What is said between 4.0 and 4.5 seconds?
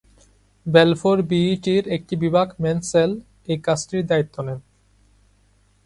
দায়িত্ব